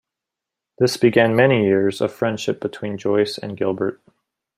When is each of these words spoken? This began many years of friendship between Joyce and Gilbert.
This 0.79 0.97
began 0.97 1.35
many 1.35 1.63
years 1.63 2.01
of 2.01 2.11
friendship 2.11 2.59
between 2.59 2.97
Joyce 2.97 3.37
and 3.37 3.55
Gilbert. 3.55 4.01